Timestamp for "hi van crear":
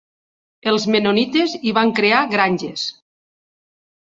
1.65-2.25